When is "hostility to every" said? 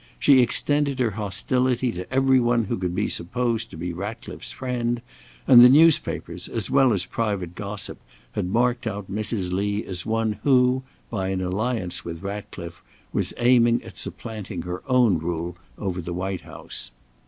1.11-2.39